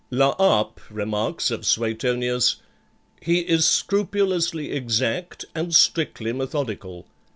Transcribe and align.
La 0.09 0.33
Harpe 0.39 0.81
remarks 0.89 1.51
of 1.51 1.63
Suetonius, 1.63 2.55
"He 3.21 3.41
is 3.41 3.67
scrupulously 3.67 4.71
exact, 4.71 5.45
and 5.53 5.75
strictly 5.75 6.33
methodical. 6.33 7.05